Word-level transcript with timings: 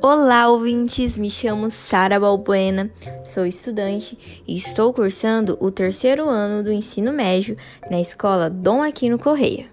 Olá, 0.00 0.48
ouvintes! 0.48 1.18
Me 1.18 1.28
chamo 1.28 1.72
Sara 1.72 2.20
Balbuena, 2.20 2.88
sou 3.24 3.44
estudante 3.44 4.16
e 4.46 4.56
estou 4.56 4.92
cursando 4.92 5.58
o 5.60 5.72
terceiro 5.72 6.28
ano 6.28 6.62
do 6.62 6.70
ensino 6.70 7.12
médio 7.12 7.56
na 7.90 8.00
escola 8.00 8.48
Dom 8.48 8.80
Aquino 8.80 9.18
Correia. 9.18 9.66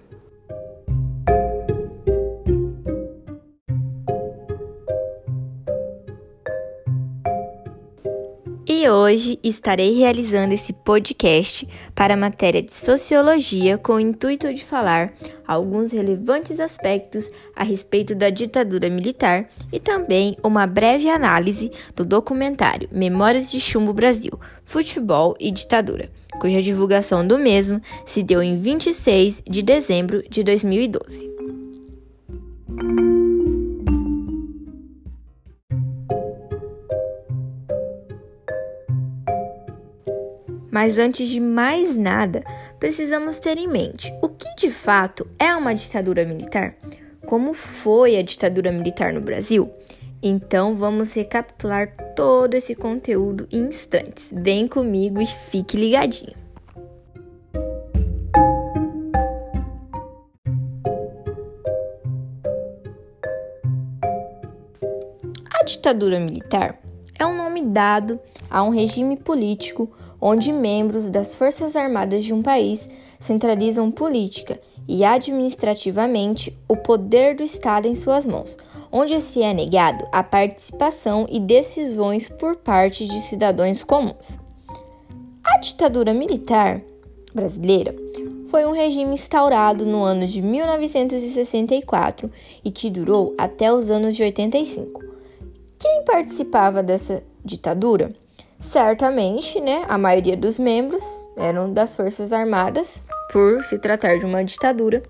Hoje 8.88 9.40
estarei 9.44 9.98
realizando 9.98 10.54
esse 10.54 10.72
podcast 10.72 11.68
para 11.96 12.14
a 12.14 12.18
matéria 12.18 12.62
de 12.62 12.74
Sociologia 12.74 13.78
com 13.78 13.94
o 13.94 14.00
intuito 14.00 14.54
de 14.54 14.64
falar 14.64 15.14
alguns 15.48 15.92
relevantes 15.92 16.60
aspectos 16.60 17.30
a 17.56 17.64
respeito 17.64 18.14
da 18.14 18.30
ditadura 18.30 18.90
militar 18.90 19.48
e 19.72 19.80
também 19.80 20.38
uma 20.44 20.68
breve 20.68 21.10
análise 21.10 21.72
do 21.96 22.06
documentário 22.06 22.88
Memórias 22.92 23.50
de 23.50 23.60
Chumbo 23.60 23.94
Brasil, 23.94 24.40
Futebol 24.64 25.36
e 25.40 25.52
Ditadura, 25.52 26.10
cuja 26.40 26.62
divulgação 26.62 27.26
do 27.26 27.40
mesmo 27.40 27.82
se 28.06 28.22
deu 28.22 28.44
em 28.44 28.56
26 28.56 29.44
de 29.50 29.62
dezembro 29.64 30.24
de 30.30 30.44
2012. 30.44 31.35
Mas 40.76 40.98
antes 40.98 41.30
de 41.30 41.40
mais 41.40 41.96
nada, 41.96 42.44
precisamos 42.82 43.40
ter 43.40 43.58
em 43.58 43.66
mente 43.66 44.14
o 44.22 44.28
que 44.28 44.56
de 44.58 44.70
fato 44.70 45.26
é 45.40 45.56
uma 45.56 45.74
ditadura 45.74 46.26
militar? 46.26 46.76
Como 47.26 47.54
foi 47.54 48.18
a 48.18 48.22
ditadura 48.22 48.74
militar 48.74 49.14
no 49.14 49.22
Brasil? 49.22 49.72
Então 50.22 50.76
vamos 50.76 51.14
recapitular 51.14 51.96
todo 52.14 52.56
esse 52.56 52.76
conteúdo 52.76 53.48
em 53.54 53.70
instantes. 53.70 54.34
Vem 54.36 54.68
comigo 54.68 55.22
e 55.22 55.26
fique 55.26 55.78
ligadinho. 55.78 56.36
A 65.58 65.64
ditadura 65.64 66.20
militar 66.20 66.78
é 67.18 67.26
um 67.26 67.38
nome 67.38 67.62
dado 67.62 68.20
a 68.50 68.62
um 68.62 68.72
regime 68.72 69.16
político 69.16 69.90
onde 70.20 70.52
membros 70.52 71.10
das 71.10 71.36
Forças 71.36 71.76
Armadas 71.76 72.24
de 72.24 72.34
um 72.34 72.42
país 72.42 72.90
centralizam 73.20 73.92
política 73.92 74.60
e 74.88 75.04
administrativamente 75.04 76.58
o 76.68 76.76
poder 76.76 77.36
do 77.36 77.44
Estado 77.44 77.88
em 77.88 77.96
suas 77.96 78.26
mãos, 78.26 78.56
onde 78.92 79.20
se 79.22 79.42
é 79.42 79.54
negado 79.54 80.06
a 80.12 80.24
participação 80.24 81.26
e 81.30 81.40
decisões 81.40 82.30
por 82.30 82.56
parte 82.58 83.06
de 83.06 83.22
cidadãos 83.22 83.84
comuns. 83.84 84.38
A 85.44 85.58
ditadura 85.58 86.14
militar 86.14 86.82
brasileira 87.34 87.96
foi 88.48 88.66
um 88.66 88.72
regime 88.72 89.14
instaurado 89.14 89.86
no 89.86 90.04
ano 90.04 90.26
de 90.28 90.42
1964 90.42 92.32
e 92.64 92.72
que 92.72 92.90
durou 92.90 93.34
até 93.38 93.72
os 93.72 93.90
anos 93.90 94.16
de 94.16 94.24
85. 94.24 95.04
Quem 95.78 96.04
participava 96.06 96.82
dessa 96.82 97.22
ditadura? 97.44 98.14
Certamente, 98.60 99.60
né, 99.60 99.86
a 99.88 99.98
maioria 99.98 100.36
dos 100.36 100.58
membros 100.58 101.04
eram 101.38 101.72
das 101.72 101.96
Forças 101.96 102.32
Armadas, 102.32 103.04
por 103.32 103.64
se 103.64 103.78
tratar 103.78 104.18
de 104.18 104.26
uma 104.26 104.44
ditadura, 104.44 105.04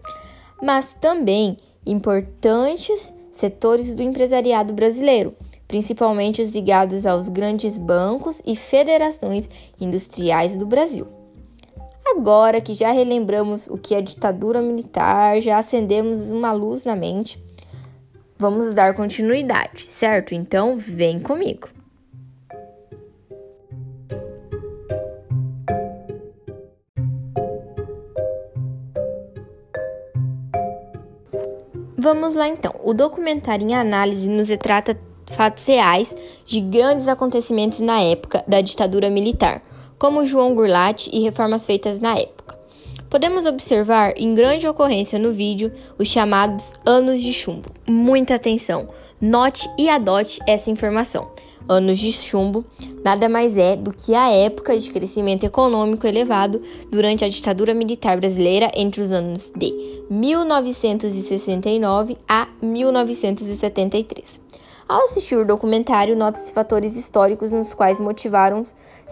mas 0.61 0.95
também 0.99 1.57
importantes 1.85 3.13
setores 3.31 3.93
do 3.93 4.01
empresariado 4.01 4.73
brasileiro, 4.73 5.35
principalmente 5.67 6.41
os 6.41 6.51
ligados 6.51 7.05
aos 7.05 7.29
grandes 7.29 7.77
bancos 7.77 8.41
e 8.45 8.55
federações 8.55 9.49
industriais 9.79 10.57
do 10.57 10.65
Brasil. 10.65 11.07
Agora 12.07 12.61
que 12.61 12.73
já 12.73 12.91
relembramos 12.91 13.67
o 13.67 13.77
que 13.77 13.95
é 13.95 14.01
ditadura 14.01 14.61
militar, 14.61 15.41
já 15.41 15.57
acendemos 15.57 16.29
uma 16.29 16.51
luz 16.51 16.83
na 16.83 16.95
mente, 16.95 17.43
vamos 18.37 18.73
dar 18.73 18.93
continuidade, 18.93 19.83
certo? 19.87 20.33
Então, 20.33 20.77
vem 20.77 21.19
comigo. 21.19 21.74
Vamos 32.15 32.33
lá 32.33 32.47
então. 32.47 32.73
O 32.81 32.93
documentário 32.93 33.67
em 33.67 33.75
análise 33.75 34.29
nos 34.29 34.47
retrata 34.47 34.97
fatos 35.31 35.65
reais 35.65 36.15
de 36.45 36.61
grandes 36.61 37.09
acontecimentos 37.09 37.81
na 37.81 37.99
época 37.99 38.41
da 38.47 38.61
ditadura 38.61 39.09
militar, 39.09 39.61
como 39.99 40.25
João 40.25 40.55
Goulart 40.55 41.07
e 41.11 41.19
reformas 41.19 41.65
feitas 41.65 41.99
na 41.99 42.17
época. 42.17 42.57
Podemos 43.09 43.45
observar 43.45 44.13
em 44.15 44.33
grande 44.33 44.65
ocorrência 44.65 45.19
no 45.19 45.33
vídeo 45.33 45.73
os 45.99 46.07
chamados 46.07 46.75
anos 46.85 47.21
de 47.21 47.33
chumbo. 47.33 47.69
Muita 47.85 48.35
atenção! 48.35 48.87
Note 49.19 49.69
e 49.77 49.89
adote 49.89 50.39
essa 50.47 50.71
informação 50.71 51.29
anos 51.67 51.99
de 51.99 52.11
chumbo, 52.11 52.63
nada 53.03 53.27
mais 53.27 53.57
é 53.57 53.75
do 53.75 53.91
que 53.91 54.13
a 54.15 54.29
época 54.29 54.77
de 54.77 54.91
crescimento 54.91 55.43
econômico 55.43 56.07
elevado 56.07 56.61
durante 56.89 57.25
a 57.25 57.29
ditadura 57.29 57.73
militar 57.73 58.17
brasileira 58.17 58.71
entre 58.75 59.01
os 59.01 59.11
anos 59.11 59.51
de 59.55 60.03
1969 60.09 62.17
a 62.27 62.47
1973. 62.61 64.41
Ao 64.87 65.05
assistir 65.05 65.35
o 65.35 65.45
documentário, 65.45 66.15
nota-se 66.15 66.53
fatores 66.53 66.95
históricos 66.95 67.51
nos 67.51 67.73
quais 67.73 67.99
motivaram 67.99 68.61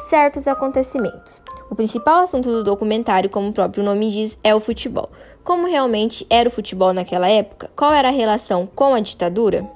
certos 0.07 0.47
acontecimentos. 0.47 1.41
O 1.71 1.75
principal 1.75 2.21
assunto 2.21 2.49
do 2.49 2.63
documentário, 2.63 3.29
como 3.29 3.49
o 3.49 3.53
próprio 3.53 3.83
nome 3.83 4.11
diz, 4.11 4.37
é 4.43 4.53
o 4.53 4.59
futebol. 4.59 5.09
Como 5.43 5.65
realmente 5.65 6.27
era 6.29 6.47
o 6.47 6.51
futebol 6.51 6.93
naquela 6.93 7.27
época? 7.27 7.71
Qual 7.75 7.91
era 7.91 8.09
a 8.09 8.11
relação 8.11 8.69
com 8.75 8.93
a 8.93 8.99
ditadura? 8.99 9.67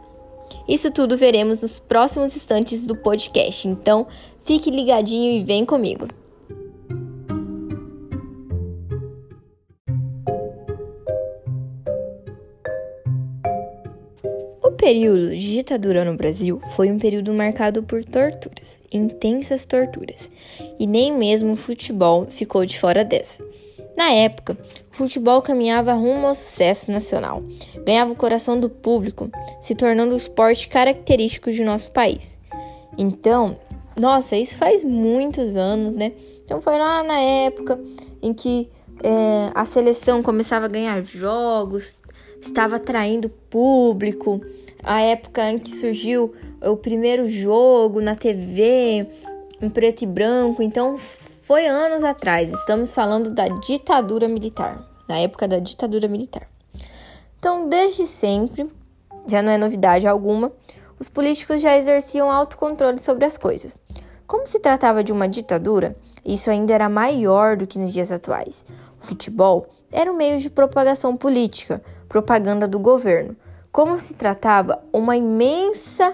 Isso 0.67 0.91
tudo 0.91 1.17
veremos 1.17 1.61
nos 1.61 1.79
próximos 1.79 2.35
instantes 2.35 2.85
do 2.85 2.95
podcast, 2.95 3.67
então 3.67 4.07
fique 4.41 4.69
ligadinho 4.69 5.31
e 5.31 5.43
vem 5.43 5.65
comigo. 5.65 6.07
O 14.63 14.71
período 14.71 15.29
de 15.29 15.53
ditadura 15.53 16.05
no 16.05 16.15
Brasil 16.15 16.61
foi 16.75 16.91
um 16.91 16.99
período 16.99 17.33
marcado 17.33 17.83
por 17.83 18.03
torturas, 18.03 18.79
intensas 18.93 19.65
torturas, 19.65 20.29
e 20.79 20.85
nem 20.85 21.11
mesmo 21.11 21.53
o 21.53 21.57
futebol 21.57 22.27
ficou 22.29 22.65
de 22.65 22.79
fora 22.79 23.03
dessa. 23.03 23.43
Na 23.97 24.11
época, 24.11 24.55
o 24.93 24.95
futebol 24.95 25.41
caminhava 25.41 25.91
rumo 25.93 26.27
ao 26.27 26.35
sucesso 26.35 26.91
nacional, 26.91 27.41
ganhava 27.83 28.11
o 28.11 28.15
coração 28.15 28.59
do 28.59 28.69
público, 28.69 29.31
se 29.59 29.73
tornando 29.73 30.13
o 30.13 30.17
esporte 30.17 30.67
característico 30.67 31.51
de 31.51 31.63
nosso 31.63 31.91
país. 31.91 32.37
Então, 32.95 33.57
nossa, 33.99 34.35
isso 34.35 34.55
faz 34.55 34.83
muitos 34.83 35.55
anos, 35.55 35.95
né? 35.95 36.11
Então 36.45 36.61
foi 36.61 36.77
lá 36.77 37.01
na 37.01 37.17
época 37.17 37.79
em 38.21 38.35
que 38.35 38.69
é, 39.03 39.49
a 39.55 39.65
seleção 39.65 40.21
começava 40.21 40.65
a 40.65 40.69
ganhar 40.69 41.03
jogos, 41.03 41.97
estava 42.39 42.75
atraindo 42.75 43.29
público, 43.49 44.39
a 44.83 45.01
época 45.01 45.49
em 45.49 45.57
que 45.57 45.71
surgiu 45.71 46.35
o 46.61 46.77
primeiro 46.77 47.27
jogo 47.27 47.99
na 47.99 48.15
TV 48.15 49.07
em 49.59 49.69
preto 49.71 50.03
e 50.03 50.05
branco. 50.05 50.61
Então 50.61 50.97
foi 51.47 51.65
anos 51.65 52.03
atrás, 52.03 52.51
estamos 52.51 52.93
falando 52.93 53.31
da 53.31 53.47
ditadura 53.47 54.27
militar, 54.27 54.85
na 55.07 55.17
época 55.19 55.47
da 55.47 55.59
ditadura 55.59 56.05
militar. 56.05 56.45
Então, 57.39 57.69
desde 57.69 58.05
sempre, 58.05 58.69
já 59.25 59.41
não 59.41 59.49
é 59.49 59.57
novidade 59.57 60.05
alguma, 60.05 60.51
os 60.99 61.07
políticos 61.07 61.61
já 61.61 61.77
exerciam 61.77 62.29
autocontrole 62.29 62.99
sobre 62.99 63.23
as 63.23 63.37
coisas. 63.37 63.77
Como 64.27 64.45
se 64.45 64.59
tratava 64.59 65.01
de 65.01 65.13
uma 65.13 65.25
ditadura, 65.25 65.95
isso 66.25 66.51
ainda 66.51 66.73
era 66.73 66.89
maior 66.89 67.55
do 67.55 67.65
que 67.65 67.79
nos 67.79 67.93
dias 67.93 68.11
atuais. 68.11 68.65
O 68.99 69.05
futebol 69.05 69.67
era 69.89 70.11
um 70.11 70.17
meio 70.17 70.39
de 70.39 70.49
propagação 70.49 71.15
política, 71.15 71.81
propaganda 72.09 72.67
do 72.67 72.77
governo. 72.77 73.37
Como 73.71 73.97
se 74.01 74.15
tratava 74.15 74.83
uma 74.91 75.15
imensa 75.15 76.13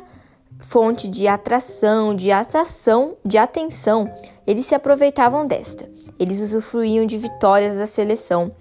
fonte 0.59 1.07
de 1.07 1.27
atração, 1.27 2.15
de 2.15 2.31
atração, 2.31 3.17
de 3.23 3.37
atenção, 3.37 4.11
eles 4.45 4.65
se 4.65 4.75
aproveitavam 4.75 5.45
desta. 5.45 5.89
Eles 6.19 6.41
usufruíam 6.41 7.05
de 7.05 7.17
vitórias 7.17 7.77
da 7.77 7.85
seleção 7.85 8.51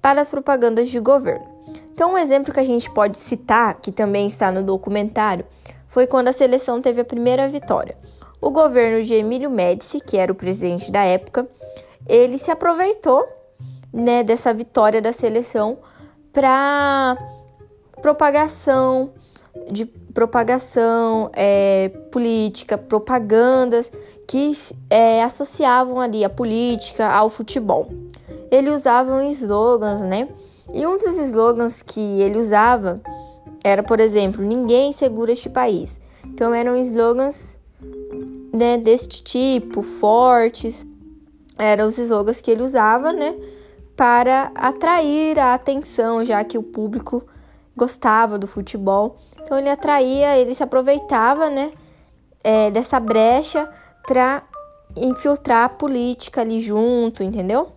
para 0.00 0.20
as 0.20 0.28
propagandas 0.28 0.88
de 0.88 1.00
governo. 1.00 1.46
Então, 1.92 2.12
um 2.12 2.18
exemplo 2.18 2.52
que 2.52 2.60
a 2.60 2.64
gente 2.64 2.90
pode 2.90 3.18
citar, 3.18 3.80
que 3.80 3.90
também 3.90 4.26
está 4.26 4.52
no 4.52 4.62
documentário, 4.62 5.44
foi 5.86 6.06
quando 6.06 6.28
a 6.28 6.32
seleção 6.32 6.80
teve 6.80 7.00
a 7.00 7.04
primeira 7.04 7.48
vitória. 7.48 7.96
O 8.40 8.50
governo 8.50 9.02
de 9.02 9.14
Emílio 9.14 9.50
Médici, 9.50 10.00
que 10.00 10.16
era 10.16 10.30
o 10.30 10.34
presidente 10.34 10.92
da 10.92 11.02
época, 11.02 11.48
ele 12.06 12.38
se 12.38 12.50
aproveitou 12.50 13.26
né, 13.92 14.22
dessa 14.22 14.54
vitória 14.54 15.02
da 15.02 15.12
seleção 15.12 15.78
para 16.32 17.16
propagação 18.00 19.12
de 19.70 19.86
propagação 20.12 21.30
é, 21.32 21.90
política, 22.10 22.76
propagandas 22.76 23.90
que 24.26 24.52
é, 24.90 25.22
associavam 25.22 26.00
ali 26.00 26.24
a 26.24 26.30
política 26.30 27.08
ao 27.08 27.30
futebol. 27.30 27.88
Ele 28.50 28.70
usava 28.70 29.24
slogans, 29.26 30.00
né? 30.00 30.28
E 30.72 30.86
um 30.86 30.98
dos 30.98 31.16
slogans 31.16 31.82
que 31.82 32.00
ele 32.00 32.38
usava 32.38 33.00
era, 33.64 33.82
por 33.82 34.00
exemplo, 34.00 34.44
ninguém 34.44 34.92
segura 34.92 35.32
este 35.32 35.48
país. 35.48 36.00
Então 36.24 36.54
eram 36.54 36.76
slogans 36.76 37.58
né, 38.52 38.76
deste 38.76 39.22
tipo, 39.22 39.82
fortes. 39.82 40.86
Eram 41.56 41.86
os 41.86 41.98
slogans 41.98 42.40
que 42.40 42.50
ele 42.50 42.62
usava, 42.62 43.12
né? 43.12 43.34
Para 43.96 44.52
atrair 44.54 45.38
a 45.38 45.54
atenção, 45.54 46.24
já 46.24 46.44
que 46.44 46.56
o 46.56 46.62
público 46.62 47.24
gostava 47.76 48.38
do 48.38 48.46
futebol. 48.46 49.18
Então 49.48 49.58
ele 49.58 49.70
atraía, 49.70 50.36
ele 50.36 50.54
se 50.54 50.62
aproveitava, 50.62 51.48
né? 51.48 51.72
É, 52.44 52.70
dessa 52.70 53.00
brecha 53.00 53.66
para 54.06 54.42
infiltrar 54.94 55.64
a 55.64 55.68
política 55.70 56.42
ali 56.42 56.60
junto, 56.60 57.22
entendeu? 57.22 57.72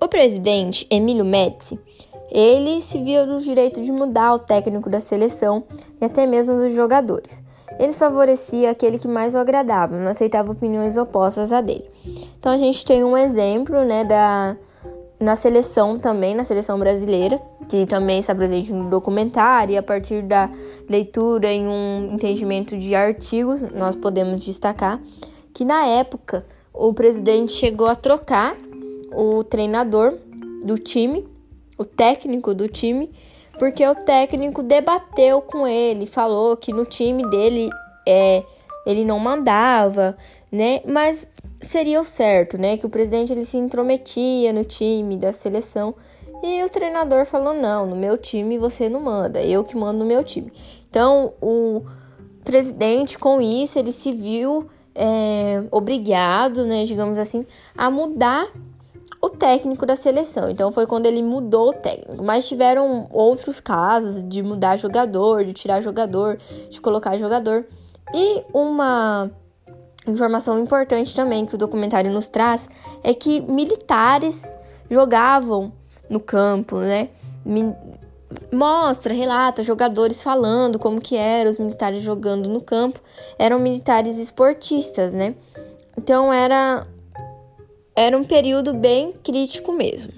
O 0.00 0.08
presidente 0.08 0.84
Emílio 0.90 1.24
Médici, 1.24 1.78
ele 2.28 2.82
se 2.82 3.00
viu 3.00 3.24
no 3.24 3.38
direito 3.38 3.80
de 3.80 3.92
mudar 3.92 4.34
o 4.34 4.40
técnico 4.40 4.90
da 4.90 4.98
seleção 4.98 5.62
e 6.00 6.04
até 6.04 6.26
mesmo 6.26 6.56
dos 6.56 6.72
jogadores. 6.72 7.46
Ele 7.78 7.92
favorecia 7.92 8.70
aquele 8.70 8.98
que 8.98 9.06
mais 9.06 9.34
o 9.34 9.38
agradava, 9.38 9.98
não 9.98 10.10
aceitava 10.10 10.52
opiniões 10.52 10.96
opostas 10.96 11.52
a 11.52 11.60
dele. 11.60 11.84
Então 12.38 12.52
a 12.52 12.58
gente 12.58 12.84
tem 12.84 13.04
um 13.04 13.16
exemplo, 13.16 13.84
né, 13.84 14.04
da 14.04 14.56
na 15.20 15.34
seleção 15.34 15.96
também, 15.96 16.34
na 16.34 16.44
seleção 16.44 16.78
brasileira, 16.78 17.40
que 17.68 17.86
também 17.86 18.20
está 18.20 18.34
presente 18.34 18.72
no 18.72 18.88
documentário, 18.88 19.74
e 19.74 19.76
a 19.76 19.82
partir 19.82 20.22
da 20.22 20.48
leitura 20.88 21.52
em 21.52 21.66
um 21.66 22.10
entendimento 22.12 22.78
de 22.78 22.94
artigos, 22.94 23.62
nós 23.72 23.96
podemos 23.96 24.44
destacar 24.44 25.00
que 25.52 25.64
na 25.64 25.84
época 25.86 26.46
o 26.72 26.94
presidente 26.94 27.52
chegou 27.52 27.88
a 27.88 27.96
trocar 27.96 28.56
o 29.12 29.42
treinador 29.42 30.14
do 30.64 30.78
time, 30.78 31.26
o 31.76 31.84
técnico 31.84 32.54
do 32.54 32.68
time, 32.68 33.10
porque 33.58 33.86
o 33.86 33.94
técnico 33.94 34.62
debateu 34.62 35.40
com 35.42 35.66
ele, 35.66 36.06
falou 36.06 36.56
que 36.56 36.72
no 36.72 36.84
time 36.84 37.22
dele 37.28 37.68
é, 38.06 38.44
ele 38.86 39.04
não 39.04 39.18
mandava, 39.18 40.16
né? 40.50 40.80
Mas 40.86 41.30
seria 41.60 42.00
o 42.00 42.04
certo, 42.04 42.56
né? 42.56 42.76
Que 42.76 42.86
o 42.86 42.90
presidente 42.90 43.32
ele 43.32 43.44
se 43.44 43.56
intrometia 43.56 44.52
no 44.52 44.64
time 44.64 45.16
da 45.16 45.32
seleção 45.32 45.94
e 46.42 46.62
o 46.62 46.68
treinador 46.68 47.24
falou: 47.24 47.54
não, 47.54 47.86
no 47.86 47.96
meu 47.96 48.16
time 48.16 48.58
você 48.58 48.88
não 48.88 49.00
manda, 49.00 49.42
eu 49.42 49.64
que 49.64 49.76
mando 49.76 49.98
no 49.98 50.06
meu 50.06 50.22
time. 50.22 50.52
Então 50.88 51.34
o 51.40 51.82
presidente 52.44 53.18
com 53.18 53.40
isso 53.40 53.78
ele 53.78 53.92
se 53.92 54.12
viu 54.12 54.68
é, 54.94 55.62
obrigado, 55.70 56.64
né? 56.64 56.84
Digamos 56.84 57.18
assim, 57.18 57.46
a 57.76 57.90
mudar 57.90 58.48
o 59.20 59.28
técnico 59.28 59.84
da 59.84 59.96
seleção. 59.96 60.50
Então 60.50 60.70
foi 60.70 60.86
quando 60.86 61.06
ele 61.06 61.22
mudou 61.22 61.70
o 61.70 61.72
técnico. 61.72 62.22
Mas 62.22 62.48
tiveram 62.48 63.08
outros 63.10 63.60
casos 63.60 64.22
de 64.22 64.42
mudar 64.42 64.76
jogador, 64.76 65.44
de 65.44 65.52
tirar 65.52 65.80
jogador, 65.80 66.38
de 66.68 66.80
colocar 66.80 67.16
jogador. 67.18 67.66
E 68.14 68.42
uma 68.52 69.30
informação 70.06 70.58
importante 70.58 71.14
também 71.14 71.44
que 71.44 71.54
o 71.54 71.58
documentário 71.58 72.10
nos 72.10 72.28
traz 72.28 72.68
é 73.02 73.12
que 73.12 73.40
militares 73.40 74.44
jogavam 74.90 75.72
no 76.08 76.20
campo, 76.20 76.78
né? 76.78 77.10
Mostra, 78.52 79.12
relata 79.12 79.62
jogadores 79.62 80.22
falando 80.22 80.78
como 80.78 81.00
que 81.00 81.16
eram 81.16 81.50
os 81.50 81.58
militares 81.58 82.02
jogando 82.02 82.48
no 82.48 82.60
campo. 82.60 83.00
Eram 83.38 83.58
militares 83.58 84.16
esportistas, 84.16 85.12
né? 85.12 85.34
Então 85.96 86.32
era 86.32 86.86
era 88.00 88.16
um 88.16 88.22
período 88.22 88.72
bem 88.72 89.12
crítico 89.24 89.72
mesmo. 89.72 90.12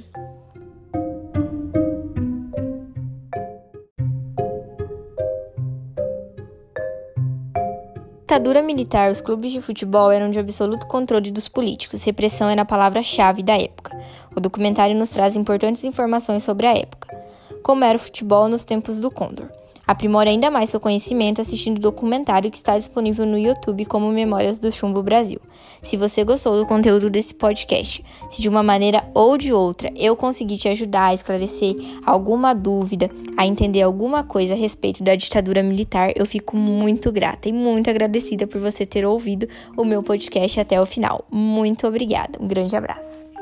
ditadura 8.20 8.62
militar, 8.62 9.10
os 9.10 9.20
clubes 9.20 9.50
de 9.50 9.60
futebol 9.60 10.12
eram 10.12 10.30
de 10.30 10.38
absoluto 10.38 10.86
controle 10.86 11.32
dos 11.32 11.48
políticos. 11.48 12.04
Repressão 12.04 12.48
era 12.48 12.62
a 12.62 12.64
palavra-chave 12.64 13.42
da 13.42 13.56
época. 13.56 13.98
O 14.36 14.38
documentário 14.40 14.94
nos 14.94 15.10
traz 15.10 15.34
importantes 15.34 15.82
informações 15.82 16.44
sobre 16.44 16.66
a 16.66 16.76
época. 16.76 17.08
Como 17.60 17.82
era 17.82 17.96
o 17.96 18.00
futebol 18.00 18.46
nos 18.46 18.64
tempos 18.64 19.00
do 19.00 19.10
Condor. 19.10 19.48
Aprimore 19.90 20.28
ainda 20.28 20.52
mais 20.52 20.70
seu 20.70 20.78
conhecimento 20.78 21.40
assistindo 21.40 21.78
o 21.78 21.80
documentário 21.80 22.48
que 22.48 22.56
está 22.56 22.78
disponível 22.78 23.26
no 23.26 23.36
YouTube 23.36 23.84
como 23.86 24.08
Memórias 24.12 24.56
do 24.56 24.70
Chumbo 24.70 25.02
Brasil. 25.02 25.40
Se 25.82 25.96
você 25.96 26.22
gostou 26.22 26.56
do 26.56 26.64
conteúdo 26.64 27.10
desse 27.10 27.34
podcast, 27.34 28.04
se 28.28 28.40
de 28.40 28.48
uma 28.48 28.62
maneira 28.62 29.02
ou 29.12 29.36
de 29.36 29.52
outra 29.52 29.90
eu 29.96 30.14
conseguir 30.14 30.58
te 30.58 30.68
ajudar 30.68 31.06
a 31.06 31.14
esclarecer 31.14 31.74
alguma 32.06 32.54
dúvida, 32.54 33.10
a 33.36 33.44
entender 33.44 33.82
alguma 33.82 34.22
coisa 34.22 34.54
a 34.54 34.56
respeito 34.56 35.02
da 35.02 35.16
ditadura 35.16 35.60
militar, 35.60 36.12
eu 36.14 36.24
fico 36.24 36.56
muito 36.56 37.10
grata 37.10 37.48
e 37.48 37.52
muito 37.52 37.90
agradecida 37.90 38.46
por 38.46 38.60
você 38.60 38.86
ter 38.86 39.04
ouvido 39.04 39.48
o 39.76 39.84
meu 39.84 40.04
podcast 40.04 40.60
até 40.60 40.80
o 40.80 40.86
final. 40.86 41.24
Muito 41.28 41.84
obrigada. 41.84 42.38
Um 42.40 42.46
grande 42.46 42.76
abraço. 42.76 43.39